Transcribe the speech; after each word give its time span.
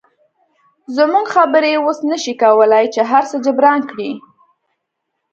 زموږ 0.95 1.25
خبرې 1.35 1.71
اوس 1.81 1.99
نشي 2.09 2.33
کولی 2.41 2.85
چې 2.93 3.01
هرڅه 3.11 3.35
جبران 3.45 3.79
کړي 3.89 4.11